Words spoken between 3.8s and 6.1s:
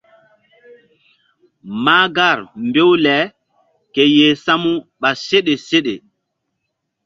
ke yeh samu ɓa seɗe seɗe.